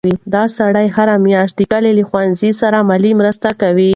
[0.33, 3.89] دا سړی هره میاشت د کلي له ښوونځي سره مالي مرسته کوي.